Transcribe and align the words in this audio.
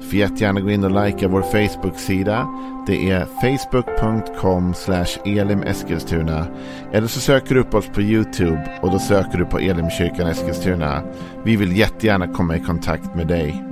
Du 0.00 0.06
får 0.06 0.14
jättegärna 0.14 0.60
gå 0.60 0.70
in 0.70 0.84
och 0.84 1.04
likea 1.04 1.28
vår 1.28 1.42
Facebook-sida. 1.42 2.48
Det 2.86 3.10
är 3.10 3.26
facebook.com 3.40 4.74
elimeskilstuna. 5.24 6.46
Eller 6.92 7.06
så 7.06 7.20
söker 7.20 7.54
du 7.54 7.60
upp 7.60 7.74
oss 7.74 7.86
på 7.94 8.02
YouTube 8.02 8.78
och 8.82 8.90
då 8.90 8.98
söker 8.98 9.38
du 9.38 9.44
på 9.44 9.58
Elimkyrkan 9.58 10.26
Eskilstuna. 10.26 11.02
Vi 11.44 11.56
vill 11.56 11.76
jättegärna 11.76 12.28
komma 12.28 12.56
i 12.56 12.60
kontakt 12.60 13.14
med 13.14 13.26
dig. 13.26 13.64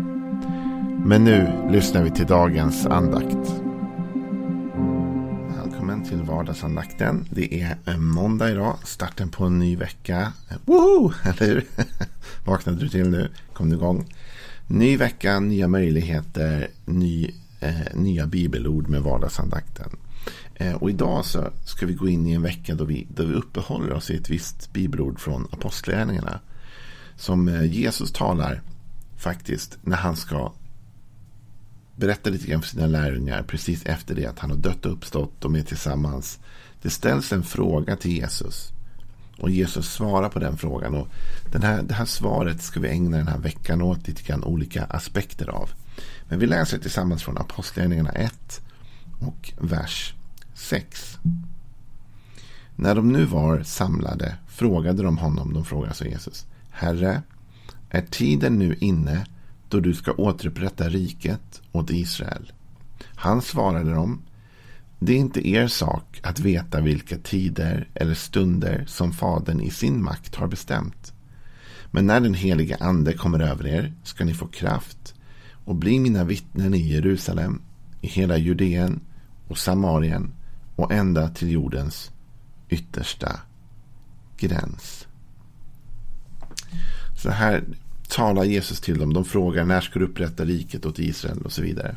Men 1.04 1.24
nu 1.24 1.68
lyssnar 1.70 2.02
vi 2.02 2.10
till 2.10 2.26
dagens 2.26 2.86
andakt. 2.86 3.62
Välkommen 5.64 6.04
till 6.04 6.22
vardagsandakten. 6.22 7.28
Det 7.30 7.60
är 7.62 7.76
eh, 7.86 7.96
måndag 7.96 8.50
idag, 8.50 8.76
starten 8.84 9.28
på 9.28 9.44
en 9.44 9.58
ny 9.58 9.76
vecka. 9.76 10.32
Woho! 10.64 11.12
Eller 11.24 11.46
hur? 11.46 11.64
Vaknade 12.44 12.78
du 12.78 12.88
till 12.88 13.10
nu? 13.10 13.30
Kom 13.52 13.70
du 13.70 13.76
igång? 13.76 14.06
Ny 14.68 14.96
vecka, 14.96 15.40
nya 15.40 15.68
möjligheter, 15.68 16.68
ny, 16.84 17.30
eh, 17.60 17.94
nya 17.94 18.26
bibelord 18.26 18.88
med 18.88 19.02
vardagsandakten. 19.02 19.90
Eh, 20.54 20.74
och 20.74 20.90
idag 20.90 21.24
så 21.24 21.50
ska 21.64 21.86
vi 21.86 21.94
gå 21.94 22.08
in 22.08 22.26
i 22.26 22.32
en 22.32 22.42
vecka 22.42 22.74
då 22.74 22.84
vi, 22.84 23.06
då 23.14 23.24
vi 23.24 23.34
uppehåller 23.34 23.92
oss 23.92 24.10
i 24.10 24.16
ett 24.16 24.30
visst 24.30 24.72
bibelord 24.72 25.20
från 25.20 25.48
apostlagärningarna. 25.50 26.40
Som 27.16 27.48
eh, 27.48 27.64
Jesus 27.64 28.12
talar 28.12 28.62
faktiskt 29.16 29.78
när 29.82 29.96
han 29.96 30.16
ska 30.16 30.52
berätta 31.96 32.30
lite 32.30 32.46
grann 32.46 32.62
för 32.62 32.68
sina 32.68 32.86
lärjungar 32.86 33.42
precis 33.42 33.86
efter 33.86 34.14
det 34.14 34.26
att 34.26 34.38
han 34.38 34.50
har 34.50 34.58
dött 34.58 34.86
och 34.86 34.92
uppstått. 34.92 35.32
De 35.40 35.56
är 35.56 35.62
tillsammans. 35.62 36.38
Det 36.82 36.90
ställs 36.90 37.32
en 37.32 37.42
fråga 37.42 37.96
till 37.96 38.12
Jesus. 38.12 38.72
Och 39.38 39.50
Jesus 39.50 39.92
svarar 39.92 40.28
på 40.28 40.38
den 40.38 40.56
frågan. 40.56 40.94
Och 40.94 41.08
den 41.52 41.62
här, 41.62 41.82
det 41.82 41.94
här 41.94 42.04
svaret 42.04 42.62
ska 42.62 42.80
vi 42.80 42.88
ägna 42.88 43.16
den 43.16 43.28
här 43.28 43.38
veckan 43.38 43.82
åt 43.82 44.08
lite 44.08 44.22
grann 44.22 44.44
olika 44.44 44.84
aspekter 44.84 45.48
av. 45.48 45.70
Men 46.28 46.38
vi 46.38 46.46
läser 46.46 46.78
tillsammans 46.78 47.22
från 47.22 47.38
Apostlagärningarna 47.38 48.10
1 48.10 48.60
och 49.20 49.52
vers 49.60 50.14
6. 50.54 51.18
När 52.76 52.94
de 52.94 53.12
nu 53.12 53.24
var 53.24 53.62
samlade 53.62 54.34
frågade 54.46 55.02
de 55.02 55.18
honom, 55.18 55.54
de 55.54 55.64
frågade 55.64 55.88
alltså 55.88 56.04
Jesus. 56.04 56.46
Herre, 56.70 57.22
är 57.90 58.02
tiden 58.02 58.58
nu 58.58 58.76
inne 58.80 59.26
då 59.68 59.80
du 59.80 59.94
ska 59.94 60.12
återupprätta 60.12 60.88
riket 60.88 61.62
åt 61.72 61.90
Israel? 61.90 62.52
Han 63.14 63.42
svarade 63.42 63.90
dem. 63.90 64.22
Det 64.98 65.12
är 65.12 65.16
inte 65.16 65.48
er 65.48 65.68
sak 65.68 66.20
att 66.22 66.40
veta 66.40 66.80
vilka 66.80 67.18
tider 67.18 67.88
eller 67.94 68.14
stunder 68.14 68.84
som 68.86 69.12
Fadern 69.12 69.60
i 69.60 69.70
sin 69.70 70.02
makt 70.02 70.34
har 70.34 70.46
bestämt. 70.46 71.12
Men 71.90 72.06
när 72.06 72.20
den 72.20 72.34
helige 72.34 72.76
Ande 72.80 73.12
kommer 73.12 73.40
över 73.40 73.66
er 73.66 73.94
ska 74.02 74.24
ni 74.24 74.34
få 74.34 74.46
kraft 74.46 75.14
och 75.64 75.76
bli 75.76 76.00
mina 76.00 76.24
vittnen 76.24 76.74
i 76.74 76.92
Jerusalem, 76.92 77.62
i 78.00 78.06
hela 78.06 78.36
Judeen 78.36 79.00
och 79.48 79.58
Samarien 79.58 80.32
och 80.76 80.92
ända 80.92 81.28
till 81.28 81.50
jordens 81.50 82.10
yttersta 82.68 83.40
gräns. 84.36 85.06
Så 87.16 87.30
här 87.30 87.64
talar 88.08 88.44
Jesus 88.44 88.80
till 88.80 88.98
dem. 88.98 89.12
De 89.12 89.24
frågar 89.24 89.64
när 89.64 89.80
ska 89.80 89.98
du 89.98 90.04
upprätta 90.04 90.44
riket 90.44 90.86
åt 90.86 90.98
Israel 90.98 91.42
och 91.42 91.52
så 91.52 91.62
vidare. 91.62 91.96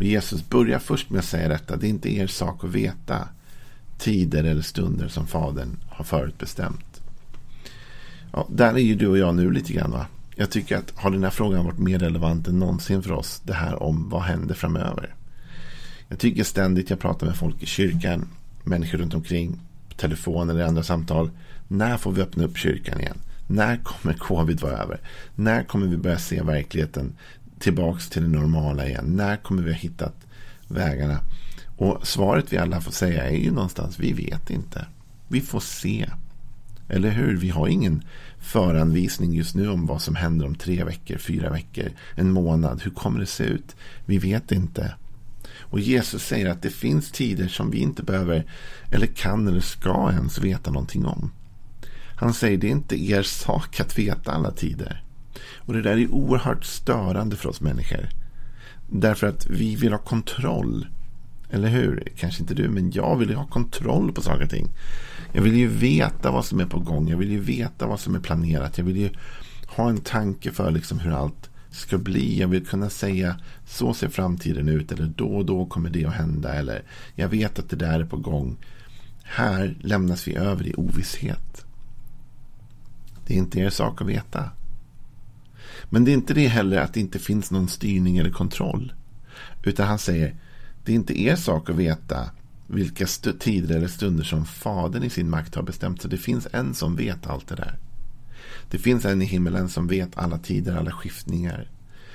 Men 0.00 0.08
Jesus 0.08 0.48
börjar 0.48 0.78
först 0.78 1.10
med 1.10 1.18
att 1.18 1.24
säga 1.24 1.48
detta. 1.48 1.76
Det 1.76 1.86
är 1.86 1.88
inte 1.88 2.16
er 2.16 2.26
sak 2.26 2.64
att 2.64 2.70
veta 2.70 3.28
tider 3.98 4.44
eller 4.44 4.62
stunder 4.62 5.08
som 5.08 5.26
Fadern 5.26 5.76
har 5.88 6.04
förutbestämt. 6.04 7.00
Ja, 8.32 8.46
där 8.50 8.74
är 8.74 8.78
ju 8.78 8.94
du 8.94 9.06
och 9.06 9.18
jag 9.18 9.34
nu 9.34 9.50
lite 9.50 9.72
grann. 9.72 9.90
Va? 9.90 10.06
Jag 10.34 10.50
tycker 10.50 10.76
att 10.76 10.92
har 10.96 11.10
den 11.10 11.24
här 11.24 11.30
frågan 11.30 11.64
varit 11.64 11.78
mer 11.78 11.98
relevant 11.98 12.48
än 12.48 12.58
någonsin 12.58 13.02
för 13.02 13.12
oss. 13.12 13.40
Det 13.44 13.54
här 13.54 13.82
om 13.82 14.08
vad 14.08 14.22
händer 14.22 14.54
framöver. 14.54 15.14
Jag 16.08 16.18
tycker 16.18 16.44
ständigt 16.44 16.90
jag 16.90 17.00
pratar 17.00 17.26
med 17.26 17.36
folk 17.36 17.62
i 17.62 17.66
kyrkan. 17.66 18.28
Människor 18.64 18.98
runt 18.98 19.14
omkring. 19.14 19.60
På 19.88 19.94
telefon 19.94 20.50
eller 20.50 20.64
andra 20.64 20.82
samtal. 20.82 21.30
När 21.68 21.96
får 21.96 22.12
vi 22.12 22.22
öppna 22.22 22.44
upp 22.44 22.56
kyrkan 22.56 23.00
igen? 23.00 23.18
När 23.46 23.76
kommer 23.76 24.14
covid 24.14 24.60
vara 24.60 24.76
över? 24.76 25.00
När 25.34 25.62
kommer 25.62 25.86
vi 25.86 25.96
börja 25.96 26.18
se 26.18 26.42
verkligheten 26.42 27.12
tillbaks 27.60 28.08
till 28.08 28.22
det 28.22 28.28
normala 28.28 28.86
igen? 28.86 29.04
När 29.16 29.36
kommer 29.36 29.62
vi 29.62 29.72
ha 29.72 29.78
hittat 29.78 30.14
vägarna? 30.68 31.20
Och 31.76 32.06
svaret 32.06 32.52
vi 32.52 32.58
alla 32.58 32.80
får 32.80 32.92
säga 32.92 33.28
är 33.28 33.36
ju 33.36 33.50
någonstans, 33.50 33.98
vi 33.98 34.12
vet 34.12 34.50
inte. 34.50 34.86
Vi 35.28 35.40
får 35.40 35.60
se. 35.60 36.06
Eller 36.88 37.10
hur? 37.10 37.36
Vi 37.36 37.48
har 37.48 37.68
ingen 37.68 38.02
föranvisning 38.38 39.32
just 39.32 39.54
nu 39.54 39.68
om 39.68 39.86
vad 39.86 40.02
som 40.02 40.14
händer 40.16 40.46
om 40.46 40.54
tre 40.54 40.84
veckor, 40.84 41.16
fyra 41.18 41.50
veckor, 41.50 41.92
en 42.14 42.32
månad. 42.32 42.82
Hur 42.82 42.90
kommer 42.90 43.20
det 43.20 43.26
se 43.26 43.44
ut? 43.44 43.76
Vi 44.06 44.18
vet 44.18 44.52
inte. 44.52 44.94
Och 45.58 45.80
Jesus 45.80 46.22
säger 46.22 46.50
att 46.50 46.62
det 46.62 46.70
finns 46.70 47.10
tider 47.10 47.48
som 47.48 47.70
vi 47.70 47.78
inte 47.78 48.02
behöver 48.02 48.46
eller 48.90 49.06
kan 49.06 49.48
eller 49.48 49.60
ska 49.60 50.10
ens 50.12 50.38
veta 50.38 50.70
någonting 50.70 51.06
om. 51.06 51.32
Han 52.16 52.34
säger 52.34 52.58
det 52.58 52.66
är 52.66 52.70
inte 52.70 53.04
er 53.04 53.22
sak 53.22 53.80
att 53.80 53.98
veta 53.98 54.32
alla 54.32 54.50
tider. 54.50 55.02
Och 55.64 55.72
det 55.72 55.82
där 55.82 55.98
är 55.98 56.14
oerhört 56.14 56.64
störande 56.64 57.36
för 57.36 57.48
oss 57.48 57.60
människor. 57.60 58.08
Därför 58.88 59.26
att 59.26 59.46
vi 59.46 59.76
vill 59.76 59.92
ha 59.92 59.98
kontroll. 59.98 60.86
Eller 61.50 61.68
hur? 61.68 62.08
Kanske 62.16 62.42
inte 62.42 62.54
du, 62.54 62.68
men 62.68 62.90
jag 62.90 63.16
vill 63.16 63.30
ju 63.30 63.34
ha 63.34 63.46
kontroll 63.46 64.12
på 64.12 64.22
saker 64.22 64.44
och 64.44 64.50
ting. 64.50 64.68
Jag 65.32 65.42
vill 65.42 65.56
ju 65.56 65.66
veta 65.66 66.30
vad 66.30 66.44
som 66.44 66.60
är 66.60 66.66
på 66.66 66.78
gång. 66.78 67.08
Jag 67.08 67.16
vill 67.16 67.30
ju 67.30 67.40
veta 67.40 67.86
vad 67.86 68.00
som 68.00 68.14
är 68.14 68.20
planerat. 68.20 68.78
Jag 68.78 68.84
vill 68.84 68.96
ju 68.96 69.10
ha 69.66 69.90
en 69.90 70.00
tanke 70.00 70.50
för 70.50 70.70
liksom 70.70 70.98
hur 70.98 71.10
allt 71.10 71.50
ska 71.70 71.98
bli. 71.98 72.40
Jag 72.40 72.48
vill 72.48 72.66
kunna 72.66 72.90
säga 72.90 73.36
så 73.66 73.94
ser 73.94 74.08
framtiden 74.08 74.68
ut. 74.68 74.92
Eller 74.92 75.12
då 75.16 75.36
och 75.36 75.46
då 75.46 75.66
kommer 75.66 75.90
det 75.90 76.04
att 76.04 76.14
hända. 76.14 76.54
Eller 76.54 76.82
jag 77.14 77.28
vet 77.28 77.58
att 77.58 77.70
det 77.70 77.76
där 77.76 78.00
är 78.00 78.04
på 78.04 78.16
gång. 78.16 78.56
Här 79.22 79.76
lämnas 79.80 80.28
vi 80.28 80.34
över 80.34 80.66
i 80.66 80.74
ovisshet. 80.76 81.64
Det 83.26 83.34
är 83.34 83.38
inte 83.38 83.60
er 83.60 83.70
sak 83.70 84.00
att 84.00 84.06
veta. 84.06 84.50
Men 85.84 86.04
det 86.04 86.10
är 86.10 86.14
inte 86.14 86.34
det 86.34 86.48
heller 86.48 86.76
att 86.76 86.94
det 86.94 87.00
inte 87.00 87.18
finns 87.18 87.50
någon 87.50 87.68
styrning 87.68 88.18
eller 88.18 88.30
kontroll. 88.30 88.92
Utan 89.62 89.86
han 89.86 89.98
säger, 89.98 90.36
det 90.84 90.92
är 90.92 90.96
inte 90.96 91.22
er 91.22 91.36
sak 91.36 91.70
att 91.70 91.76
veta 91.76 92.30
vilka 92.66 93.06
tider 93.38 93.76
eller 93.76 93.88
stunder 93.88 94.24
som 94.24 94.44
Fadern 94.44 95.02
i 95.02 95.10
sin 95.10 95.30
makt 95.30 95.54
har 95.54 95.62
bestämt. 95.62 96.02
Så 96.02 96.08
det 96.08 96.16
finns 96.16 96.48
en 96.52 96.74
som 96.74 96.96
vet 96.96 97.26
allt 97.26 97.48
det 97.48 97.54
där. 97.54 97.78
Det 98.70 98.78
finns 98.78 99.04
en 99.04 99.22
i 99.22 99.24
himmelen 99.24 99.68
som 99.68 99.86
vet 99.86 100.18
alla 100.18 100.38
tider, 100.38 100.76
alla 100.76 100.92
skiftningar. 100.92 101.70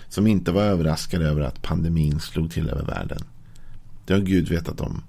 Som 0.10 0.28
inte 0.28 0.52
var 0.52 0.62
överraskad 0.62 1.22
över 1.22 1.42
att 1.42 1.62
pandemin 1.62 2.20
slog 2.20 2.52
till 2.52 2.70
över 2.70 2.86
världen. 2.86 3.22
Det 4.06 4.14
har 4.14 4.22
Gud 4.22 4.50
vetat 4.50 4.82
om. 4.82 5.04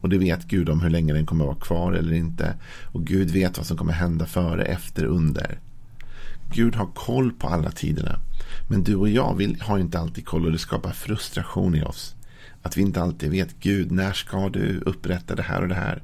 Och 0.00 0.08
det 0.08 0.18
vet 0.18 0.48
Gud 0.48 0.68
om 0.68 0.80
hur 0.80 0.90
länge 0.90 1.12
den 1.12 1.26
kommer 1.26 1.44
att 1.44 1.48
vara 1.48 1.64
kvar 1.64 1.92
eller 1.92 2.12
inte. 2.12 2.54
Och 2.82 3.04
Gud 3.04 3.30
vet 3.30 3.56
vad 3.56 3.66
som 3.66 3.76
kommer 3.76 3.92
hända 3.92 4.26
före, 4.26 4.64
efter, 4.64 5.04
under. 5.04 5.60
Gud 6.54 6.74
har 6.74 6.86
koll 6.86 7.32
på 7.32 7.48
alla 7.48 7.70
tiderna. 7.70 8.18
Men 8.68 8.84
du 8.84 8.94
och 8.94 9.08
jag 9.08 9.34
vill, 9.36 9.60
har 9.60 9.78
inte 9.78 9.98
alltid 9.98 10.26
koll 10.26 10.46
och 10.46 10.52
det 10.52 10.58
skapar 10.58 10.92
frustration 10.92 11.74
i 11.74 11.82
oss. 11.82 12.14
Att 12.62 12.76
vi 12.76 12.82
inte 12.82 13.02
alltid 13.02 13.30
vet, 13.30 13.60
Gud, 13.60 13.92
när 13.92 14.12
ska 14.12 14.48
du 14.48 14.82
upprätta 14.86 15.34
det 15.34 15.42
här 15.42 15.62
och 15.62 15.68
det 15.68 15.74
här? 15.74 16.02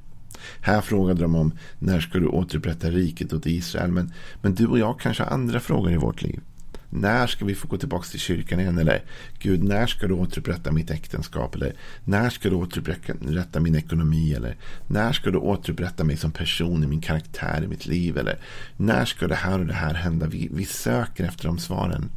Här 0.61 0.81
frågade 0.81 1.21
de 1.21 1.35
om 1.35 1.53
när 1.79 2.01
ska 2.01 2.19
du 2.19 2.27
återupprätta 2.27 2.91
riket 2.91 3.33
åt 3.33 3.47
Israel. 3.47 3.93
Men, 3.93 4.13
men 4.43 4.55
du 4.55 4.67
och 4.67 4.79
jag 4.79 5.01
kanske 5.01 5.23
har 5.23 5.31
andra 5.31 5.61
frågor 5.61 5.93
i 5.93 5.97
vårt 5.97 6.23
liv. 6.23 6.41
När 6.91 7.27
ska 7.27 7.45
vi 7.45 7.55
få 7.55 7.69
gå 7.69 7.77
tillbaka 7.77 8.05
till 8.05 8.21
kyrkan 8.21 8.61
igen? 8.61 8.79
Eller 8.79 9.03
Gud, 9.39 9.65
när 9.65 9.87
ska 9.87 10.07
du 10.07 10.15
återupprätta 10.15 10.73
mitt 10.73 10.91
äktenskap? 10.91 11.55
Eller 11.55 11.73
när 12.05 12.31
ska 12.31 12.51
du 12.51 12.55
återupprätta 12.55 13.61
min 13.61 13.75
ekonomi? 13.75 14.35
Eller 14.35 14.57
när 14.87 15.13
ska 15.13 15.31
du 15.31 15.39
återupprätta 15.39 16.05
mig 16.05 16.17
som 16.17 16.31
person 16.31 16.85
i 16.85 16.87
min 16.87 17.01
karaktär 17.01 17.63
i 17.65 17.69
mitt 17.69 17.87
liv? 17.87 18.19
Eller 18.19 18.39
när 18.77 19.05
ska 19.05 19.29
det 19.29 19.35
här 19.35 19.59
och 19.59 19.67
det 19.67 19.75
här 19.75 19.95
hända? 19.95 20.27
Vi, 20.27 20.49
vi 20.53 20.65
söker 20.65 21.25
efter 21.25 21.47
de 21.47 21.59
svaren. 21.59 22.11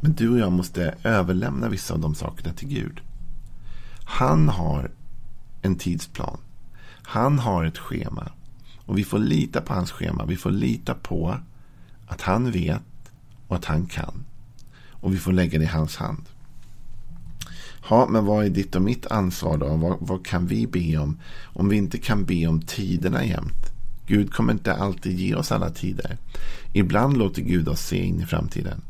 Men 0.00 0.12
du 0.12 0.28
och 0.28 0.38
jag 0.38 0.52
måste 0.52 0.94
överlämna 1.02 1.68
vissa 1.68 1.94
av 1.94 2.00
de 2.00 2.14
sakerna 2.14 2.52
till 2.52 2.68
Gud. 2.68 3.00
Han 4.04 4.48
har 4.48 4.90
en 5.62 5.76
tidsplan. 5.76 6.38
Han 7.02 7.38
har 7.38 7.64
ett 7.64 7.78
schema. 7.78 8.32
Och 8.84 8.98
vi 8.98 9.04
får 9.04 9.18
lita 9.18 9.60
på 9.60 9.74
hans 9.74 9.90
schema. 9.90 10.24
Vi 10.24 10.36
får 10.36 10.50
lita 10.50 10.94
på 10.94 11.36
att 12.06 12.20
han 12.20 12.50
vet 12.50 12.82
och 13.48 13.56
att 13.56 13.64
han 13.64 13.86
kan. 13.86 14.24
Och 14.90 15.14
vi 15.14 15.18
får 15.18 15.32
lägga 15.32 15.58
det 15.58 15.64
i 15.64 15.68
hans 15.68 15.96
hand. 15.96 16.24
Ja, 17.90 18.06
men 18.10 18.24
vad 18.24 18.44
är 18.44 18.50
ditt 18.50 18.76
och 18.76 18.82
mitt 18.82 19.06
ansvar 19.06 19.58
då? 19.58 19.76
Vad, 19.76 19.96
vad, 20.00 20.26
kan 20.26 20.46
vi 20.46 20.66
be 20.66 20.98
om? 20.98 21.18
Om 21.44 21.68
vi 21.68 21.76
inte 21.76 21.98
kan 21.98 22.24
be 22.24 22.46
om 22.46 22.60
tiderna 22.60 23.24
jämt. 23.24 23.72
Gud 24.06 24.32
kommer 24.32 24.52
inte 24.52 24.74
alltid 24.74 25.18
ge 25.18 25.34
oss 25.34 25.52
alla 25.52 25.70
tider. 25.70 26.16
Ibland 26.72 27.16
låter 27.16 27.42
Gud 27.42 27.68
oss 27.68 27.80
se 27.80 28.04
in 28.04 28.20
i 28.20 28.26
framtiden. 28.26 28.80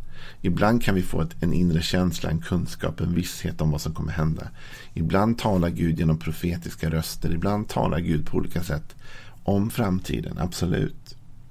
Ibland 0.40 0.82
kan 0.82 0.94
vi 0.94 1.02
få 1.02 1.22
ett, 1.22 1.42
en 1.42 1.52
inre 1.52 1.82
känsla, 1.82 2.30
en 2.30 2.40
kunskap, 2.40 3.00
en 3.00 3.14
visshet 3.14 3.60
om 3.60 3.70
vad 3.70 3.80
som 3.80 3.94
kommer 3.94 4.12
hända. 4.12 4.48
Ibland 4.94 5.38
talar 5.38 5.68
Gud 5.68 5.98
genom 5.98 6.18
profetiska 6.18 6.90
röster. 6.90 7.32
Ibland 7.32 7.68
talar 7.68 8.00
Gud 8.00 8.26
på 8.26 8.36
olika 8.36 8.62
sätt 8.62 8.96
om 9.44 9.70
framtiden. 9.70 10.38
Absolut. 10.38 11.07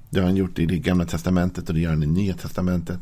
Det 0.10 0.20
har 0.20 0.28
han 0.28 0.36
gjort 0.36 0.60
i 0.60 0.66
det 0.66 0.78
gamla 0.78 1.06
testamentet 1.06 1.70
och 1.70 1.76
det 1.76 1.82
gör 1.82 1.90
han 1.90 2.04
i 2.04 2.08
nya 2.08 2.34
testamentet. 2.34 3.00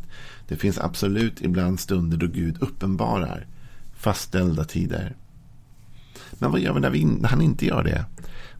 Det 0.48 0.56
finns 0.56 0.78
absolut 0.78 1.42
ibland 1.42 1.80
stunder 1.80 2.18
då 2.18 2.28
Gud 2.28 2.57
uppenbarar 2.60 3.48
fastställda 3.96 4.63
tider. 4.63 5.16
Men 6.31 6.52
vad 6.52 6.60
gör 6.60 6.74
vi 6.74 6.80
när, 6.80 6.90
vi, 6.90 7.06
när 7.06 7.30
han 7.30 7.42
inte 7.42 7.66
gör 7.66 7.84
det? 7.84 8.06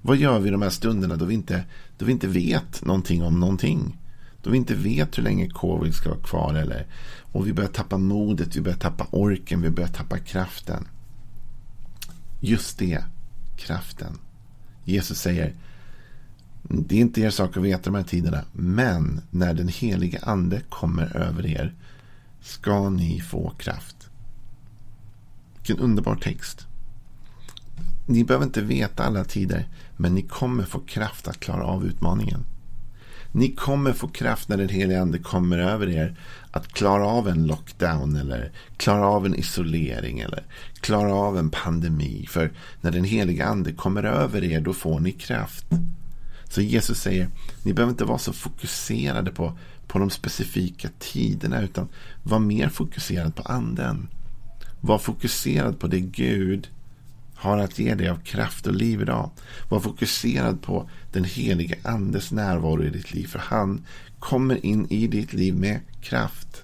Vad 0.02 0.18
gör 0.18 0.40
vi 0.40 0.50
de 0.50 0.62
här 0.62 0.70
stunderna 0.70 1.16
då 1.16 1.26
vi, 1.26 1.34
inte, 1.34 1.64
då 1.98 2.06
vi 2.06 2.12
inte 2.12 2.28
vet 2.28 2.86
någonting 2.86 3.24
om 3.24 3.40
någonting? 3.40 3.98
Då 4.44 4.50
vi 4.50 4.58
inte 4.58 4.76
vet 4.76 5.18
hur 5.18 5.24
länge 5.24 5.50
covid 5.50 5.94
ska 5.94 6.10
vara 6.10 6.20
kvar. 6.20 6.54
Eller, 6.54 6.86
och 7.32 7.48
vi 7.48 7.54
börjar 7.54 7.70
tappa 7.70 7.98
modet, 7.98 8.56
vi 8.56 8.62
börjar 8.62 8.78
tappa 8.78 9.08
orken, 9.12 9.62
vi 9.62 9.70
börjar 9.70 9.90
tappa 9.90 10.18
kraften. 10.18 10.88
Just 12.40 12.78
det, 12.78 13.04
kraften. 13.58 14.18
Jesus 14.84 15.20
säger, 15.20 15.54
det 16.70 16.96
är 16.96 17.00
inte 17.00 17.22
er 17.22 17.30
sak 17.30 17.58
att 17.58 17.64
veta 17.64 17.84
de 17.84 17.96
här 17.96 18.04
tiderna. 18.04 18.42
Men 18.54 19.22
när 19.32 19.54
den 19.54 19.68
helige 19.68 20.20
ande 20.24 20.62
kommer 20.70 21.18
över 21.18 21.46
er 21.46 21.74
ska 22.42 22.90
ni 22.90 23.22
få 23.22 23.50
kraft. 23.50 24.10
Vilken 25.58 25.80
underbar 25.80 26.16
text. 26.16 26.68
Ni 28.06 28.24
behöver 28.24 28.46
inte 28.46 28.62
veta 28.62 29.04
alla 29.04 29.24
tider, 29.24 29.68
men 29.98 30.16
ni 30.16 30.22
kommer 30.22 30.64
få 30.64 30.80
kraft 30.80 31.28
att 31.28 31.40
klara 31.40 31.64
av 31.64 31.86
utmaningen. 31.86 32.46
Ni 33.32 33.52
kommer 33.52 33.94
få 33.94 34.08
kraft 34.08 34.50
när 34.50 34.58
den 34.58 34.70
helige 34.70 35.02
ande 35.02 35.20
kommer 35.20 35.58
över 35.58 35.90
er 35.90 36.16
att 36.52 36.68
klara 36.68 37.08
av 37.08 37.28
en 37.28 37.48
lockdown 37.48 38.16
eller 38.16 38.52
klara 38.78 39.08
av 39.08 39.26
en 39.26 39.36
isolering 39.36 40.20
eller 40.20 40.44
klara 40.80 41.14
av 41.14 41.38
en 41.38 41.50
pandemi. 41.50 42.26
För 42.30 42.52
när 42.82 42.92
den 42.92 43.04
helige 43.04 43.46
ande 43.46 43.72
kommer 43.72 44.04
över 44.04 44.44
er 44.44 44.62
då 44.62 44.74
får 44.74 45.00
ni 45.00 45.12
kraft. 45.12 45.66
Så 46.50 46.62
Jesus 46.62 47.02
säger, 47.02 47.30
ni 47.64 47.74
behöver 47.74 47.92
inte 47.92 48.06
vara 48.06 48.18
så 48.18 48.34
fokuserade 48.34 49.32
på, 49.32 49.58
på 49.88 50.00
de 50.00 50.10
specifika 50.10 50.90
tiderna 51.00 51.62
utan 51.62 51.88
var 52.24 52.40
mer 52.40 52.70
fokuserad 52.70 53.36
på 53.36 53.44
anden. 53.44 54.08
Var 54.82 54.98
fokuserad 54.98 55.80
på 55.80 55.88
det 55.88 56.00
Gud 56.00 56.70
har 57.36 57.58
att 57.58 57.80
ge 57.80 57.96
dig 57.96 58.10
av 58.10 58.18
kraft 58.18 58.68
och 58.68 58.76
liv 58.76 59.02
idag. 59.02 59.30
Var 59.70 59.80
fokuserad 59.80 60.62
på 60.62 60.90
den 61.12 61.24
helige 61.24 61.76
andes 61.84 62.32
närvaro 62.32 62.84
i 62.84 62.90
ditt 62.90 63.14
liv. 63.14 63.28
För 63.28 63.40
han 63.40 63.86
kommer 64.20 64.66
in 64.66 64.88
i 64.90 65.08
ditt 65.08 65.34
liv 65.34 65.56
med 65.56 65.80
kraft. 66.02 66.64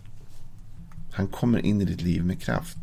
Han 1.11 1.27
kommer 1.27 1.65
in 1.65 1.81
i 1.81 1.85
ditt 1.85 2.01
liv 2.01 2.25
med 2.25 2.41
kraft. 2.41 2.77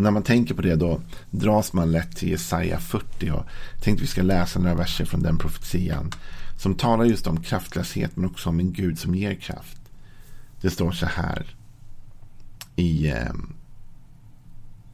Och 0.00 0.04
när 0.04 0.10
man 0.10 0.22
tänker 0.22 0.54
på 0.54 0.62
det 0.62 0.76
då 0.76 1.00
dras 1.30 1.72
man 1.72 1.92
lätt 1.92 2.16
till 2.16 2.28
Jesaja 2.28 2.78
40. 2.78 3.30
Och 3.30 3.36
jag 3.36 3.44
tänkte 3.80 4.02
vi 4.02 4.06
ska 4.06 4.22
läsa 4.22 4.58
några 4.58 4.74
verser 4.74 5.04
från 5.04 5.22
den 5.22 5.38
profetian. 5.38 6.10
Som 6.58 6.74
talar 6.74 7.04
just 7.04 7.26
om 7.26 7.42
kraftlöshet 7.42 8.16
men 8.16 8.30
också 8.30 8.48
om 8.48 8.60
en 8.60 8.72
Gud 8.72 8.98
som 8.98 9.14
ger 9.14 9.34
kraft. 9.34 9.80
Det 10.60 10.70
står 10.70 10.92
så 10.92 11.06
här 11.06 11.54
i 12.76 13.08
eh, 13.08 13.32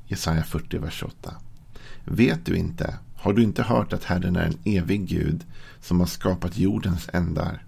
Jesaja 0.07 0.43
40, 0.43 0.79
vers 0.79 1.03
8. 1.03 1.35
Vet 2.05 2.47
du 2.47 2.57
inte, 2.57 2.99
har 3.17 3.33
du 3.33 3.43
inte 3.43 3.63
hört 3.63 3.93
att 3.93 4.05
Herren 4.05 4.37
är 4.37 4.45
en 4.47 4.59
evig 4.65 5.09
Gud 5.09 5.45
som 5.81 6.01
har 6.01 6.07
skapat 6.07 6.59
jordens 6.59 7.09
ändar? 7.13 7.65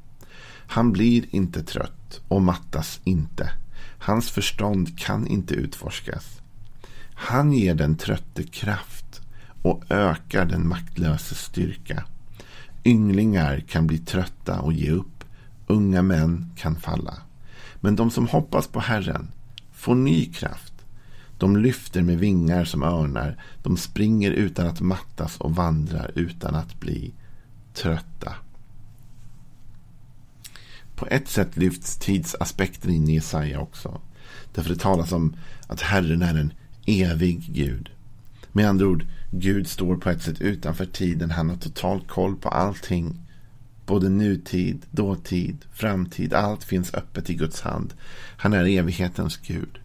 Han 0.66 0.92
blir 0.92 1.24
inte 1.30 1.62
trött 1.62 2.20
och 2.28 2.42
mattas 2.42 3.00
inte. 3.04 3.50
Hans 3.98 4.30
förstånd 4.30 4.98
kan 4.98 5.26
inte 5.26 5.54
utforskas. 5.54 6.38
Han 7.20 7.52
ger 7.52 7.74
den 7.74 7.96
trötte 7.96 8.42
kraft 8.42 9.20
och 9.62 9.84
ökar 9.90 10.44
den 10.44 10.68
maktlöse 10.68 11.34
styrka. 11.34 12.04
Ynglingar 12.84 13.60
kan 13.60 13.86
bli 13.86 13.98
trötta 13.98 14.60
och 14.60 14.72
ge 14.72 14.90
upp. 14.90 15.24
Unga 15.66 16.02
män 16.02 16.52
kan 16.56 16.76
falla. 16.76 17.14
Men 17.80 17.96
de 17.96 18.10
som 18.10 18.26
hoppas 18.26 18.66
på 18.66 18.80
Herren 18.80 19.28
får 19.72 19.94
ny 19.94 20.26
kraft. 20.32 20.72
De 21.38 21.56
lyfter 21.56 22.02
med 22.02 22.18
vingar 22.18 22.64
som 22.64 22.82
örnar. 22.82 23.42
De 23.62 23.76
springer 23.76 24.30
utan 24.30 24.66
att 24.66 24.80
mattas 24.80 25.36
och 25.36 25.54
vandrar 25.54 26.10
utan 26.14 26.54
att 26.54 26.80
bli 26.80 27.14
trötta. 27.74 28.32
På 30.96 31.06
ett 31.06 31.28
sätt 31.28 31.56
lyfts 31.56 31.96
tidsaspekten 31.96 32.90
in 32.90 33.08
i 33.08 33.14
Jesaja 33.14 33.60
också. 33.60 34.00
Därför 34.54 34.70
det 34.70 34.80
talas 34.80 35.12
om 35.12 35.36
att 35.66 35.80
Herren 35.80 36.22
är 36.22 36.34
en 36.34 36.52
evig 36.88 37.50
Gud. 37.52 37.90
Med 38.52 38.68
andra 38.68 38.86
ord, 38.86 39.06
Gud 39.30 39.68
står 39.68 39.96
på 39.96 40.10
ett 40.10 40.22
sätt 40.22 40.40
utanför 40.40 40.86
tiden. 40.86 41.30
Han 41.30 41.50
har 41.50 41.56
total 41.56 42.00
koll 42.00 42.36
på 42.36 42.48
allting. 42.48 43.20
Både 43.86 44.08
nutid, 44.08 44.86
dåtid, 44.90 45.64
framtid. 45.72 46.34
Allt 46.34 46.64
finns 46.64 46.94
öppet 46.94 47.30
i 47.30 47.34
Guds 47.34 47.60
hand. 47.60 47.94
Han 48.36 48.52
är 48.52 48.64
evighetens 48.64 49.36
Gud. 49.36 49.78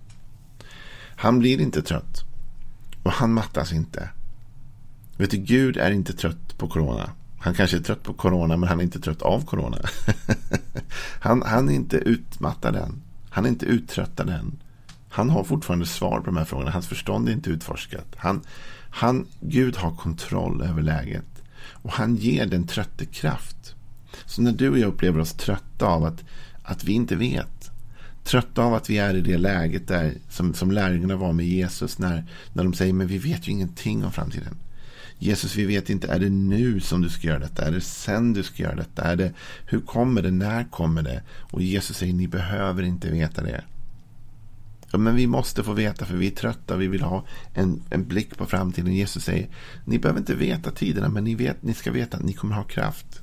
Han 1.16 1.40
blir 1.40 1.62
inte 1.62 1.82
trött. 1.82 2.24
Och 3.04 3.12
han 3.12 3.34
mattas 3.34 3.74
inte. 3.74 4.10
Vet 5.18 5.32
du, 5.32 5.38
Gud 5.38 5.78
är 5.78 5.92
inte 5.92 6.14
trött 6.14 6.58
på 6.58 6.68
corona. 6.68 7.10
Han 7.40 7.54
kanske 7.54 7.78
är 7.78 7.82
trött 7.82 8.04
på 8.04 8.14
corona, 8.14 8.58
men 8.58 8.70
han 8.70 8.80
är 8.80 8.84
inte 8.84 9.00
trött 9.00 9.22
av 9.22 9.46
corona. 9.46 9.78
han, 11.20 11.42
han 11.42 11.70
är 11.70 11.74
inte 11.74 11.98
utmattad 11.98 12.76
än. 12.76 13.02
Han 13.30 13.46
är 13.46 13.50
inte 13.50 13.66
uttröttad 13.66 14.30
än. 14.30 14.58
Han 15.14 15.30
har 15.30 15.44
fortfarande 15.44 15.86
svar 15.86 16.20
på 16.20 16.26
de 16.26 16.38
här 16.38 16.46
frågorna. 16.46 16.72
Hans 16.72 16.88
förstånd 16.88 17.30
är 17.30 17.34
inte 17.34 17.50
utforskat. 17.50 18.08
Han, 18.16 18.42
han, 18.90 19.28
Gud 19.40 19.76
har 19.76 19.96
kontroll 19.96 20.62
över 20.62 20.82
läget. 20.82 21.44
Och 21.66 21.92
han 21.92 22.16
ger 22.16 22.46
den 22.46 22.68
trötte 22.68 23.06
kraft. 23.06 23.76
Så 24.26 24.42
när 24.42 24.52
du 24.52 24.70
och 24.70 24.80
jag 24.80 24.88
upplever 24.88 25.20
oss 25.20 25.34
trötta 25.34 25.86
av 25.86 26.04
att, 26.06 26.24
att 26.64 26.84
vi 26.84 26.94
inte 26.94 27.16
vet. 27.16 27.72
Trötta 28.24 28.64
av 28.64 28.74
att 28.74 28.90
vi 28.90 28.98
är 28.98 29.16
i 29.16 29.22
det 29.22 29.38
läget 29.38 29.88
där 29.88 30.14
som, 30.30 30.54
som 30.54 30.72
lärjungarna 30.72 31.16
var 31.16 31.34
med 31.34 31.46
Jesus. 31.46 32.00
När, 32.00 32.26
när 32.54 32.64
de 32.64 32.74
säger 32.74 32.94
men 32.94 33.08
vi 33.08 33.18
vet 33.18 33.48
ju 33.48 33.52
ingenting 33.52 34.06
om 34.06 34.12
framtiden. 34.12 34.58
Jesus, 35.20 35.56
vi 35.56 35.66
vet 35.66 35.90
inte, 35.90 36.08
är 36.08 36.20
det 36.20 36.30
nu 36.30 36.80
som 36.80 37.02
du 37.02 37.10
ska 37.10 37.28
göra 37.28 37.40
detta? 37.40 37.66
Är 37.66 37.72
det 37.72 37.82
sen 37.82 38.34
du 38.34 38.44
ska 38.44 38.64
göra 38.64 38.76
detta? 38.76 39.04
Är 39.04 39.16
det, 39.16 39.34
hur 39.66 39.80
kommer 39.80 40.22
det? 40.22 40.32
När 40.32 40.64
kommer 40.64 41.02
det? 41.02 41.24
Och 41.52 41.62
Jesus 41.62 41.98
säger, 41.98 42.14
ni 42.14 42.28
behöver 42.28 42.84
inte 42.84 43.12
veta 43.12 43.44
det. 43.44 43.64
Ja, 44.94 45.00
men 45.00 45.16
vi 45.16 45.28
måste 45.28 45.64
få 45.64 45.74
veta 45.74 46.06
för 46.06 46.16
vi 46.16 46.28
är 46.28 46.32
trötta. 46.32 46.78
Vi 46.78 46.88
vill 46.88 47.02
ha 47.02 47.26
en, 47.54 47.82
en 47.90 48.08
blick 48.08 48.38
på 48.38 48.46
framtiden. 48.46 48.94
Jesus 48.94 49.24
säger, 49.24 49.48
ni 49.86 50.00
behöver 50.00 50.20
inte 50.20 50.36
veta 50.36 50.72
tiderna, 50.72 51.10
men 51.10 51.24
ni, 51.24 51.36
vet, 51.36 51.64
ni 51.64 51.74
ska 51.74 51.92
veta 51.92 52.18
att 52.18 52.24
ni 52.24 52.34
kommer 52.34 52.56
ha 52.56 52.64
kraft. 52.64 53.22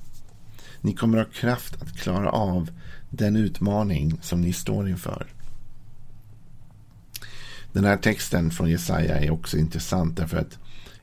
Ni 0.80 0.92
kommer 0.92 1.18
ha 1.18 1.24
kraft 1.24 1.82
att 1.82 1.96
klara 1.96 2.30
av 2.30 2.70
den 3.10 3.36
utmaning 3.36 4.18
som 4.22 4.40
ni 4.40 4.52
står 4.52 4.88
inför. 4.88 5.26
Den 7.72 7.84
här 7.84 7.96
texten 7.96 8.50
från 8.50 8.70
Jesaja 8.70 9.18
är 9.18 9.30
också 9.30 9.58
intressant 9.58 10.16
därför 10.16 10.36
att 10.36 10.58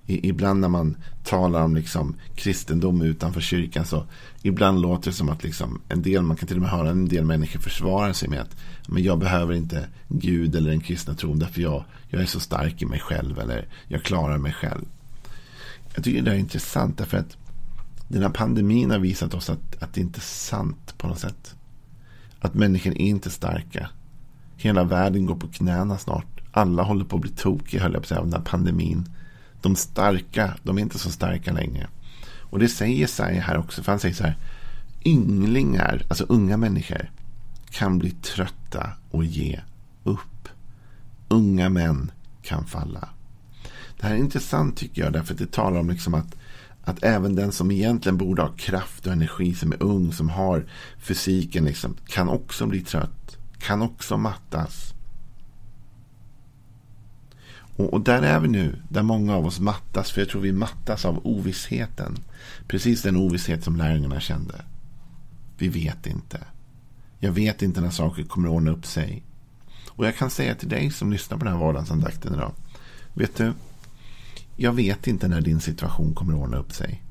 ibland 0.07 0.59
när 0.59 0.67
man 0.67 0.97
talar 1.23 1.63
om 1.63 1.75
liksom 1.75 2.15
kristendom 2.35 3.01
utanför 3.01 3.41
kyrkan 3.41 3.85
så 3.85 4.05
ibland 4.41 4.81
låter 4.81 5.11
det 5.11 5.17
som 5.17 5.29
att 5.29 5.43
liksom 5.43 5.81
en 5.89 6.01
del, 6.01 6.21
man 6.21 6.37
kan 6.37 6.47
till 6.47 6.57
och 6.57 6.61
med 6.61 6.71
höra 6.71 6.89
en 6.89 7.07
del 7.07 7.25
människor 7.25 7.59
försvara 7.59 8.13
sig 8.13 8.29
med 8.29 8.41
att 8.41 8.55
men 8.87 9.03
jag 9.03 9.19
behöver 9.19 9.53
inte 9.53 9.87
Gud 10.07 10.55
eller 10.55 10.69
den 10.69 10.81
kristna 10.81 11.13
tron 11.13 11.39
därför 11.39 11.61
jag, 11.61 11.83
jag 12.09 12.21
är 12.21 12.25
så 12.25 12.39
stark 12.39 12.81
i 12.81 12.85
mig 12.85 12.99
själv 12.99 13.39
eller 13.39 13.67
jag 13.87 14.03
klarar 14.03 14.37
mig 14.37 14.53
själv. 14.53 14.85
Jag 15.95 16.03
tycker 16.03 16.21
det 16.21 16.31
är 16.31 16.35
intressant 16.35 16.97
därför 16.97 17.17
att 17.17 17.37
den 18.07 18.21
här 18.21 18.29
pandemin 18.29 18.91
har 18.91 18.99
visat 18.99 19.33
oss 19.33 19.49
att, 19.49 19.83
att 19.83 19.93
det 19.93 20.01
inte 20.01 20.19
är 20.19 20.21
sant 20.21 20.93
på 20.97 21.07
något 21.07 21.19
sätt. 21.19 21.55
Att 22.39 22.53
människor 22.53 22.91
är 22.91 23.01
inte 23.01 23.29
starka. 23.29 23.89
Hela 24.57 24.83
världen 24.83 25.25
går 25.25 25.35
på 25.35 25.47
knäna 25.47 25.97
snart. 25.97 26.41
Alla 26.51 26.83
håller 26.83 27.05
på 27.05 27.15
att 27.15 27.21
bli 27.21 27.31
tokiga 27.31 27.81
höll 27.81 27.93
jag 27.93 28.01
på 28.01 28.05
att 28.05 28.07
säga, 28.07 28.19
av 28.19 28.25
den 28.25 28.33
här 28.33 28.49
pandemin. 28.49 29.09
De 29.67 29.75
starka, 29.75 30.53
de 30.63 30.77
är 30.77 30.81
inte 30.81 30.99
så 30.99 31.11
starka 31.11 31.51
längre. 31.51 31.87
Och 32.39 32.59
det 32.59 32.69
säger 32.69 32.95
Jesaja 32.95 33.41
här 33.41 33.57
också. 33.57 33.83
För 33.83 33.91
han 33.91 33.99
säger 33.99 34.15
så 34.15 34.23
här. 34.23 34.37
Ynglingar, 35.05 36.05
alltså 36.07 36.25
unga 36.29 36.57
människor, 36.57 37.11
kan 37.69 37.99
bli 37.99 38.11
trötta 38.11 38.91
och 39.11 39.25
ge 39.25 39.59
upp. 40.03 40.49
Unga 41.27 41.69
män 41.69 42.11
kan 42.41 42.65
falla. 42.65 43.09
Det 43.99 44.07
här 44.07 44.13
är 44.13 44.17
intressant 44.17 44.77
tycker 44.77 45.01
jag. 45.01 45.13
Därför 45.13 45.33
att 45.33 45.39
det 45.39 45.51
talar 45.51 45.79
om 45.79 45.89
liksom 45.89 46.13
att, 46.13 46.35
att 46.83 47.03
även 47.03 47.35
den 47.35 47.51
som 47.51 47.71
egentligen 47.71 48.17
borde 48.17 48.41
ha 48.41 48.49
kraft 48.49 49.07
och 49.07 49.13
energi, 49.13 49.55
som 49.55 49.71
är 49.71 49.83
ung, 49.83 50.13
som 50.13 50.29
har 50.29 50.65
fysiken, 50.99 51.65
liksom, 51.65 51.95
kan 52.05 52.29
också 52.29 52.65
bli 52.65 52.81
trött. 52.81 53.37
Kan 53.59 53.81
också 53.81 54.17
mattas. 54.17 54.93
Och, 57.77 57.93
och, 57.93 58.01
där 58.01 58.21
är 58.21 58.39
vi 58.39 58.47
nu, 58.47 58.81
där 58.89 59.03
många 59.03 59.35
av 59.35 59.45
oss 59.45 59.59
mattas. 59.59 60.11
För 60.11 60.21
jag 60.21 60.29
tror 60.29 60.41
vi 60.41 60.51
mattas 60.51 61.05
av 61.05 61.27
ovissheten. 61.27 62.17
Precis 62.67 63.01
den 63.01 63.15
ovisshet 63.15 63.63
som 63.63 63.75
lärjungarna 63.75 64.19
kände. 64.19 64.55
Vi 65.57 65.67
vet 65.67 66.07
inte. 66.07 66.39
Jag 67.19 67.31
vet 67.31 67.61
inte 67.61 67.81
när 67.81 67.89
saker 67.89 68.23
kommer 68.23 68.47
att 68.47 68.53
ordna 68.53 68.71
upp 68.71 68.85
sig. 68.85 69.23
Och 69.89 70.05
jag 70.05 70.15
kan 70.15 70.29
säga 70.29 70.55
till 70.55 70.69
dig 70.69 70.91
som 70.91 71.11
lyssnar 71.11 71.37
på 71.37 71.43
den 71.43 71.53
här 71.53 71.59
vardagsandakten 71.59 72.33
idag. 72.33 72.51
Vet 73.13 73.35
du, 73.35 73.53
jag 74.55 74.73
vet 74.73 75.07
inte 75.07 75.27
när 75.27 75.41
din 75.41 75.59
situation 75.59 76.13
kommer 76.13 76.33
att 76.33 76.39
ordna 76.39 76.57
upp 76.57 76.71
sig. 76.71 77.03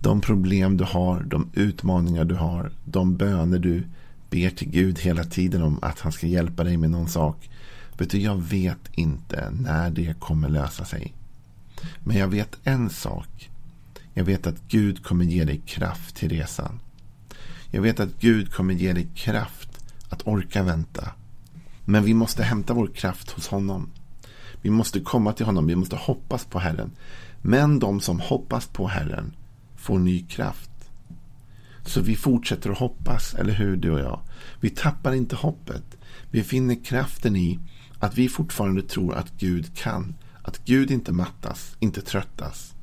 De 0.00 0.20
problem 0.20 0.76
du 0.76 0.84
har, 0.84 1.22
de 1.22 1.50
utmaningar 1.54 2.24
du 2.24 2.34
har, 2.34 2.72
de 2.84 3.16
böner 3.16 3.58
du 3.58 3.84
ber 4.30 4.50
till 4.50 4.70
Gud 4.70 4.98
hela 4.98 5.24
tiden 5.24 5.62
om 5.62 5.78
att 5.82 6.00
han 6.00 6.12
ska 6.12 6.26
hjälpa 6.26 6.64
dig 6.64 6.76
med 6.76 6.90
någon 6.90 7.08
sak. 7.08 7.50
Vet 8.00 8.10
du, 8.10 8.18
jag 8.18 8.36
vet 8.36 8.88
inte 8.92 9.50
när 9.50 9.90
det 9.90 10.20
kommer 10.20 10.48
lösa 10.48 10.84
sig. 10.84 11.14
Men 12.04 12.16
jag 12.16 12.28
vet 12.28 12.58
en 12.64 12.90
sak. 12.90 13.50
Jag 14.14 14.24
vet 14.24 14.46
att 14.46 14.62
Gud 14.68 15.04
kommer 15.04 15.24
ge 15.24 15.44
dig 15.44 15.60
kraft 15.66 16.16
till 16.16 16.28
resan. 16.28 16.80
Jag 17.70 17.82
vet 17.82 18.00
att 18.00 18.20
Gud 18.20 18.52
kommer 18.52 18.74
ge 18.74 18.92
dig 18.92 19.08
kraft 19.14 19.68
att 20.08 20.26
orka 20.26 20.62
vänta. 20.62 21.08
Men 21.84 22.04
vi 22.04 22.14
måste 22.14 22.42
hämta 22.42 22.74
vår 22.74 22.86
kraft 22.86 23.30
hos 23.30 23.48
honom. 23.48 23.90
Vi 24.62 24.70
måste 24.70 25.00
komma 25.00 25.32
till 25.32 25.46
honom. 25.46 25.66
Vi 25.66 25.76
måste 25.76 25.96
hoppas 25.96 26.44
på 26.44 26.58
Herren. 26.58 26.90
Men 27.42 27.78
de 27.78 28.00
som 28.00 28.20
hoppas 28.20 28.66
på 28.66 28.88
Herren 28.88 29.32
får 29.76 29.98
ny 29.98 30.26
kraft. 30.26 30.70
Så 31.86 32.00
vi 32.00 32.16
fortsätter 32.16 32.70
att 32.70 32.78
hoppas, 32.78 33.34
eller 33.34 33.52
hur 33.52 33.76
du 33.76 33.90
och 33.90 34.00
jag? 34.00 34.20
Vi 34.60 34.70
tappar 34.70 35.12
inte 35.12 35.36
hoppet. 35.36 35.96
Vi 36.30 36.42
finner 36.42 36.84
kraften 36.84 37.36
i 37.36 37.58
att 38.00 38.18
vi 38.18 38.28
fortfarande 38.28 38.82
tror 38.82 39.14
att 39.14 39.32
Gud 39.38 39.76
kan. 39.76 40.14
Att 40.42 40.64
Gud 40.64 40.90
inte 40.90 41.12
mattas, 41.12 41.76
inte 41.80 42.00
tröttas. 42.00 42.74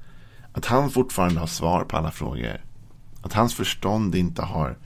Att 0.51 0.65
han 0.65 0.91
fortfarande 0.91 1.39
har 1.39 1.47
svar 1.47 1.83
på 1.83 1.97
alla 1.97 2.11
frågor. 2.11 2.61
Att 3.21 3.33
hans 3.33 3.53
förstånd 3.53 4.15
inte 4.15 4.41
har 4.41 4.77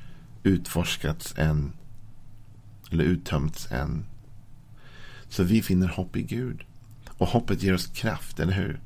utforskats 0.43 1.33
än. 1.37 1.73
Eller 2.91 3.03
uttömts 3.03 3.71
än. 3.71 4.05
Så 5.29 5.43
vi 5.43 5.61
finner 5.61 5.87
hopp 5.87 6.15
i 6.15 6.23
Gud. 6.23 6.63
Och 7.17 7.27
hoppet 7.27 7.63
ger 7.63 7.73
oss 7.73 7.87
kraft, 7.87 8.39
eller 8.39 8.53
hur? 8.53 8.79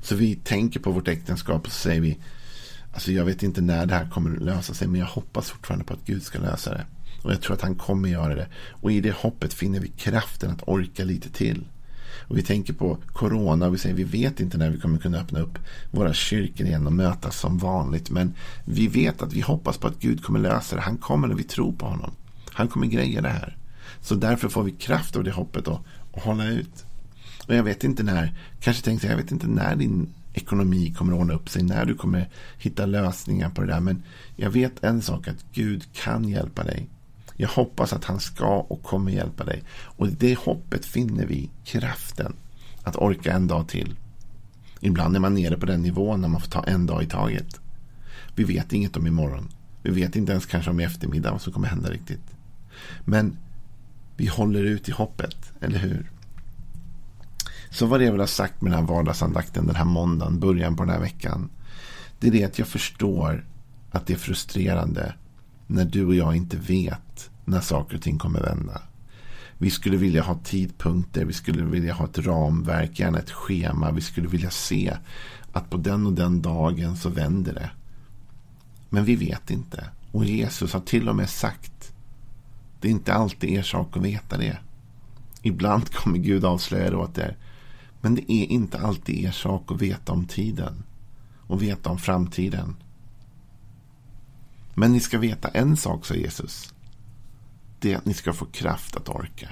Så 0.00 0.14
vi 0.14 0.36
tänker 0.36 0.80
på 0.80 0.90
vårt 0.90 1.08
äktenskap 1.08 1.66
och 1.66 1.72
så 1.72 1.78
säger 1.78 2.00
vi 2.00 2.18
Alltså 2.94 3.12
jag 3.12 3.24
vet 3.24 3.42
inte 3.42 3.60
när 3.60 3.86
det 3.86 3.94
här 3.94 4.10
kommer 4.10 4.36
att 4.36 4.42
lösa 4.42 4.74
sig 4.74 4.88
men 4.88 5.00
jag 5.00 5.06
hoppas 5.06 5.50
fortfarande 5.50 5.84
på 5.84 5.94
att 5.94 6.06
Gud 6.06 6.22
ska 6.22 6.38
lösa 6.38 6.70
det. 6.70 6.86
Och 7.24 7.32
jag 7.32 7.40
tror 7.40 7.54
att 7.54 7.62
han 7.62 7.74
kommer 7.74 8.08
göra 8.08 8.34
det. 8.34 8.46
Och 8.70 8.92
i 8.92 9.00
det 9.00 9.14
hoppet 9.14 9.54
finner 9.54 9.80
vi 9.80 9.88
kraften 9.88 10.50
att 10.50 10.68
orka 10.68 11.04
lite 11.04 11.30
till. 11.30 11.64
Och 12.28 12.38
vi 12.38 12.42
tänker 12.42 12.72
på 12.72 12.98
corona 13.12 13.66
och 13.66 13.74
vi 13.74 13.78
säger 13.78 13.94
vi 13.94 14.04
vet 14.04 14.40
inte 14.40 14.58
när 14.58 14.70
vi 14.70 14.80
kommer 14.80 14.98
kunna 14.98 15.18
öppna 15.18 15.40
upp 15.40 15.58
våra 15.90 16.12
kyrkor 16.12 16.66
igen 16.66 16.86
och 16.86 16.92
mötas 16.92 17.38
som 17.38 17.58
vanligt. 17.58 18.10
Men 18.10 18.34
vi 18.64 18.88
vet 18.88 19.22
att 19.22 19.32
vi 19.32 19.40
hoppas 19.40 19.78
på 19.78 19.86
att 19.86 20.00
Gud 20.00 20.24
kommer 20.24 20.38
lösa 20.38 20.76
det. 20.76 20.82
Han 20.82 20.96
kommer 20.96 21.28
när 21.28 21.34
vi 21.34 21.42
tror 21.42 21.72
på 21.72 21.86
honom. 21.86 22.10
Han 22.52 22.68
kommer 22.68 22.86
greja 22.86 23.20
det 23.20 23.28
här. 23.28 23.56
Så 24.00 24.14
därför 24.14 24.48
får 24.48 24.62
vi 24.62 24.70
kraft 24.70 25.16
av 25.16 25.24
det 25.24 25.30
hoppet 25.30 25.68
och, 25.68 25.80
och 26.12 26.22
hålla 26.22 26.46
ut. 26.46 26.84
Och 27.46 27.54
jag 27.54 27.62
vet 27.62 27.84
inte 27.84 28.02
när, 28.02 28.34
kanske 28.60 28.84
tänkte 28.84 29.06
jag 29.06 29.16
vet 29.16 29.32
inte 29.32 29.46
när 29.46 29.76
din 29.76 30.14
ekonomi 30.34 30.94
kommer 30.98 31.12
att 31.12 31.20
ordna 31.20 31.34
upp 31.34 31.48
sig, 31.48 31.62
när 31.62 31.84
du 31.84 31.94
kommer 31.94 32.28
hitta 32.58 32.86
lösningar 32.86 33.50
på 33.50 33.60
det 33.60 33.66
där. 33.66 33.80
Men 33.80 34.02
jag 34.36 34.50
vet 34.50 34.84
en 34.84 35.02
sak, 35.02 35.28
att 35.28 35.44
Gud 35.52 35.84
kan 35.92 36.28
hjälpa 36.28 36.64
dig. 36.64 36.88
Jag 37.36 37.48
hoppas 37.48 37.92
att 37.92 38.04
han 38.04 38.20
ska 38.20 38.56
och 38.58 38.82
kommer 38.82 39.12
hjälpa 39.12 39.44
dig. 39.44 39.62
Och 39.70 40.08
i 40.08 40.10
det 40.10 40.38
hoppet 40.38 40.84
finner 40.84 41.26
vi 41.26 41.50
kraften 41.64 42.36
att 42.82 42.96
orka 42.96 43.32
en 43.32 43.46
dag 43.46 43.68
till. 43.68 43.96
Ibland 44.80 45.16
är 45.16 45.20
man 45.20 45.34
nere 45.34 45.56
på 45.56 45.66
den 45.66 45.82
nivån 45.82 46.20
när 46.20 46.28
man 46.28 46.40
får 46.40 46.50
ta 46.50 46.64
en 46.64 46.86
dag 46.86 47.02
i 47.02 47.06
taget. 47.06 47.60
Vi 48.34 48.44
vet 48.44 48.72
inget 48.72 48.96
om 48.96 49.06
imorgon. 49.06 49.48
Vi 49.82 49.90
vet 49.90 50.16
inte 50.16 50.32
ens 50.32 50.46
kanske 50.46 50.70
om 50.70 50.80
i 50.80 50.84
eftermiddag 50.84 51.30
vad 51.30 51.40
som 51.40 51.52
kommer 51.52 51.68
hända 51.68 51.90
riktigt. 51.90 52.34
Men 53.04 53.36
vi 54.16 54.26
håller 54.26 54.64
ut 54.64 54.88
i 54.88 54.92
hoppet, 54.92 55.52
eller 55.60 55.78
hur? 55.78 56.10
Så 57.70 57.86
vad 57.86 58.00
det 58.00 58.04
jag 58.04 58.12
vill 58.12 58.20
ha 58.20 58.26
sagt 58.26 58.62
med 58.62 58.72
den 58.72 58.80
här 58.80 58.86
vardagsandakten 58.86 59.66
den 59.66 59.76
här 59.76 59.84
måndagen, 59.84 60.40
början 60.40 60.76
på 60.76 60.82
den 60.82 60.92
här 60.92 61.00
veckan. 61.00 61.50
Det 62.18 62.26
är 62.26 62.32
det 62.32 62.44
att 62.44 62.58
jag 62.58 62.68
förstår 62.68 63.46
att 63.90 64.06
det 64.06 64.12
är 64.12 64.18
frustrerande 64.18 65.14
när 65.74 65.84
du 65.84 66.06
och 66.06 66.14
jag 66.14 66.36
inte 66.36 66.56
vet 66.56 67.30
när 67.44 67.60
saker 67.60 67.96
och 67.96 68.02
ting 68.02 68.18
kommer 68.18 68.40
vända. 68.40 68.82
Vi 69.58 69.70
skulle 69.70 69.96
vilja 69.96 70.22
ha 70.22 70.38
tidpunkter, 70.44 71.24
vi 71.24 71.32
skulle 71.32 71.64
vilja 71.64 71.94
ha 71.94 72.04
ett 72.04 72.18
ramverk, 72.18 73.00
gärna 73.00 73.18
ett 73.18 73.30
schema. 73.30 73.90
Vi 73.90 74.00
skulle 74.00 74.28
vilja 74.28 74.50
se 74.50 74.96
att 75.52 75.70
på 75.70 75.76
den 75.76 76.06
och 76.06 76.12
den 76.12 76.42
dagen 76.42 76.96
så 76.96 77.08
vänder 77.08 77.54
det. 77.54 77.70
Men 78.88 79.04
vi 79.04 79.16
vet 79.16 79.50
inte. 79.50 79.88
Och 80.12 80.24
Jesus 80.24 80.72
har 80.72 80.80
till 80.80 81.08
och 81.08 81.16
med 81.16 81.30
sagt 81.30 81.92
det 82.80 82.88
är 82.88 82.92
inte 82.92 83.14
alltid 83.14 83.50
er 83.50 83.62
sak 83.62 83.96
att 83.96 84.02
veta 84.02 84.38
det. 84.38 84.58
Ibland 85.42 85.90
kommer 85.90 86.18
Gud 86.18 86.44
avslöja 86.44 86.90
det 86.90 86.96
åt 86.96 87.18
er. 87.18 87.36
Men 88.00 88.14
det 88.14 88.32
är 88.32 88.46
inte 88.46 88.78
alltid 88.78 89.24
er 89.24 89.30
sak 89.30 89.72
att 89.72 89.82
veta 89.82 90.12
om 90.12 90.26
tiden. 90.26 90.82
Och 91.46 91.62
veta 91.62 91.90
om 91.90 91.98
framtiden. 91.98 92.76
Men 94.74 94.92
ni 94.92 95.00
ska 95.00 95.18
veta 95.18 95.48
en 95.48 95.76
sak, 95.76 96.06
sa 96.06 96.14
Jesus. 96.14 96.74
Det 97.78 97.92
är 97.92 97.96
att 97.96 98.04
ni 98.04 98.14
ska 98.14 98.32
få 98.32 98.44
kraft 98.44 98.96
att 98.96 99.08
orka. 99.08 99.48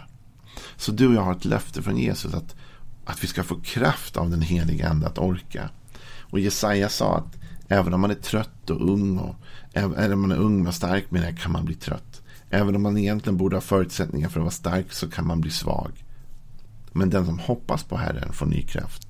Så 0.77 0.93
du 0.93 1.09
och 1.09 1.15
jag 1.15 1.23
har 1.23 1.33
ett 1.33 1.45
löfte 1.45 1.83
från 1.83 1.97
Jesus 1.97 2.35
att, 2.35 2.57
att 3.05 3.25
vi 3.25 3.27
ska 3.27 3.43
få 3.43 3.61
kraft 3.61 4.17
av 4.17 4.31
den 4.31 4.43
heliga 4.43 4.89
ande 4.89 5.07
att 5.07 5.19
orka. 5.19 5.71
Och 6.21 6.41
Jesaja 6.41 6.89
sa 6.89 7.17
att 7.17 7.39
även 7.69 7.95
om 7.95 8.01
man 8.01 8.11
är 8.11 8.15
trött 8.15 8.71
och 8.71 8.91
ung, 8.91 9.19
och, 9.19 9.35
eller 9.75 10.13
om 10.13 10.21
man 10.21 10.33
är 10.33 10.37
ung 10.37 10.67
och 10.67 10.75
stark 10.75 11.11
med 11.11 11.23
det 11.23 11.33
kan 11.33 11.53
man 11.53 11.65
bli 11.65 11.75
trött. 11.75 12.23
Även 12.51 12.77
om 12.77 12.83
man 12.83 12.99
egentligen 12.99 13.37
borde 13.37 13.57
ha 13.57 13.61
förutsättningar 13.61 14.29
för 14.29 14.41
att 14.41 14.45
vara 14.45 14.51
stark 14.51 14.93
så 14.93 15.11
kan 15.11 15.27
man 15.27 15.41
bli 15.41 15.51
svag. 15.51 16.05
Men 16.93 17.11
den 17.11 17.27
som 17.27 17.39
hoppas 17.39 17.85
på 17.85 17.97
Herren 17.97 18.33
får 18.33 18.47
ny 18.47 18.63
kraft. 18.63 19.09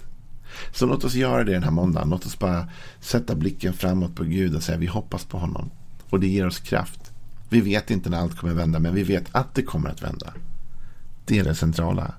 Så 0.72 0.86
låt 0.86 1.04
oss 1.04 1.14
göra 1.14 1.44
det 1.44 1.52
den 1.52 1.62
här 1.62 1.70
måndagen. 1.70 2.10
Låt 2.10 2.26
oss 2.26 2.38
bara 2.38 2.68
sätta 3.00 3.34
blicken 3.34 3.72
framåt 3.72 4.14
på 4.14 4.24
Gud 4.24 4.56
och 4.56 4.62
säga 4.62 4.78
vi 4.78 4.86
hoppas 4.86 5.24
på 5.24 5.38
honom. 5.38 5.70
Och 6.12 6.20
det 6.20 6.26
ger 6.26 6.46
oss 6.46 6.58
kraft. 6.58 7.12
Vi 7.48 7.60
vet 7.60 7.90
inte 7.90 8.10
när 8.10 8.18
allt 8.18 8.36
kommer 8.36 8.54
vända, 8.54 8.78
men 8.78 8.94
vi 8.94 9.02
vet 9.02 9.34
att 9.34 9.54
det 9.54 9.62
kommer 9.62 9.90
att 9.90 10.02
vända. 10.02 10.34
Det 11.24 11.38
är 11.38 11.44
det 11.44 11.54
centrala. 11.54 12.14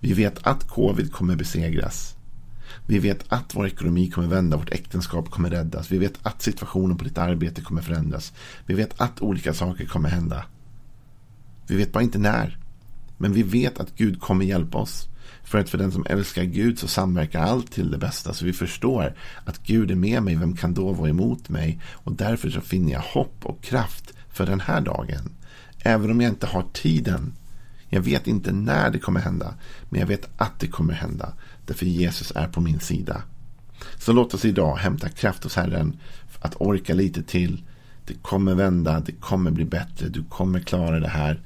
Vi 0.00 0.12
vet 0.12 0.46
att 0.46 0.68
covid 0.68 1.12
kommer 1.12 1.36
besegras. 1.36 2.16
Vi 2.86 2.98
vet 2.98 3.24
att 3.28 3.54
vår 3.54 3.66
ekonomi 3.66 4.10
kommer 4.10 4.28
vända, 4.28 4.56
vårt 4.56 4.72
äktenskap 4.72 5.30
kommer 5.30 5.50
räddas. 5.50 5.90
Vi 5.90 5.98
vet 5.98 6.18
att 6.22 6.42
situationen 6.42 6.96
på 6.96 7.04
ditt 7.04 7.18
arbete 7.18 7.60
kommer 7.60 7.82
förändras. 7.82 8.32
Vi 8.66 8.74
vet 8.74 9.00
att 9.00 9.20
olika 9.22 9.54
saker 9.54 9.86
kommer 9.86 10.08
hända. 10.08 10.44
Vi 11.66 11.76
vet 11.76 11.92
bara 11.92 12.02
inte 12.02 12.18
när. 12.18 12.58
Men 13.18 13.32
vi 13.32 13.42
vet 13.42 13.80
att 13.80 13.96
Gud 13.96 14.20
kommer 14.20 14.44
hjälpa 14.44 14.78
oss. 14.78 15.08
För 15.44 15.58
att 15.58 15.70
för 15.70 15.78
den 15.78 15.92
som 15.92 16.06
älskar 16.08 16.44
Gud 16.44 16.78
så 16.78 16.88
samverkar 16.88 17.40
allt 17.40 17.72
till 17.72 17.90
det 17.90 17.98
bästa. 17.98 18.34
Så 18.34 18.44
vi 18.44 18.52
förstår 18.52 19.14
att 19.44 19.62
Gud 19.62 19.90
är 19.90 19.94
med 19.94 20.22
mig. 20.22 20.36
Vem 20.36 20.56
kan 20.56 20.74
då 20.74 20.92
vara 20.92 21.08
emot 21.08 21.48
mig? 21.48 21.80
Och 21.92 22.12
därför 22.12 22.50
så 22.50 22.60
finner 22.60 22.92
jag 22.92 23.00
hopp 23.00 23.46
och 23.46 23.62
kraft 23.62 24.12
för 24.28 24.46
den 24.46 24.60
här 24.60 24.80
dagen. 24.80 25.30
Även 25.78 26.10
om 26.10 26.20
jag 26.20 26.28
inte 26.28 26.46
har 26.46 26.64
tiden. 26.72 27.32
Jag 27.88 28.00
vet 28.00 28.26
inte 28.26 28.52
när 28.52 28.90
det 28.90 28.98
kommer 28.98 29.20
hända. 29.20 29.54
Men 29.90 30.00
jag 30.00 30.06
vet 30.06 30.28
att 30.36 30.60
det 30.60 30.66
kommer 30.66 30.94
hända. 30.94 31.32
Därför 31.66 31.86
Jesus 31.86 32.32
är 32.34 32.48
på 32.48 32.60
min 32.60 32.80
sida. 32.80 33.22
Så 33.98 34.12
låt 34.12 34.34
oss 34.34 34.44
idag 34.44 34.76
hämta 34.76 35.08
kraft 35.08 35.44
hos 35.44 35.56
Herren. 35.56 35.96
Att 36.40 36.60
orka 36.60 36.94
lite 36.94 37.22
till. 37.22 37.62
Det 38.06 38.14
kommer 38.14 38.54
vända. 38.54 39.00
Det 39.00 39.12
kommer 39.12 39.50
bli 39.50 39.64
bättre. 39.64 40.08
Du 40.08 40.24
kommer 40.24 40.60
klara 40.60 41.00
det 41.00 41.08
här. 41.08 41.40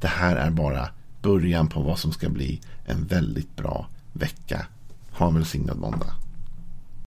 Det 0.00 0.08
här 0.08 0.36
är 0.36 0.50
bara 0.50 0.88
början 1.22 1.68
på 1.68 1.80
vad 1.82 1.98
som 1.98 2.12
ska 2.12 2.28
bli 2.28 2.60
en 2.90 3.06
väldigt 3.06 3.56
bra 3.56 3.86
vecka. 4.12 4.66
Ha 5.10 5.28
en 5.28 5.34
välsignad 5.34 5.78
måndag. 5.78 6.14